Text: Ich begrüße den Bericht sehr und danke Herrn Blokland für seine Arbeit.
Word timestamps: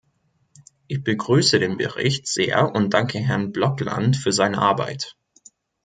Ich 0.87 1.03
begrüße 1.03 1.59
den 1.59 1.77
Bericht 1.77 2.25
sehr 2.25 2.73
und 2.73 2.91
danke 2.95 3.19
Herrn 3.19 3.51
Blokland 3.51 4.17
für 4.17 4.31
seine 4.31 4.57
Arbeit. 4.57 5.15